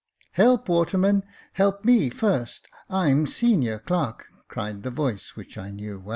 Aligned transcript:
"Help, 0.41 0.67
waterman, 0.67 1.23
help 1.53 1.85
me 1.85 2.09
first; 2.09 2.67
I'm 2.89 3.27
senior 3.27 3.77
clerk," 3.77 4.25
cried 4.47 4.83
a 4.83 4.89
voice 4.89 5.35
which 5.35 5.59
I 5.59 5.65
well 5.67 5.73
knew. 5.73 6.03